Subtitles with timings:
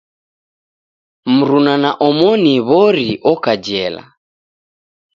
[1.35, 4.03] Mruna na omoni w'ori oka jela.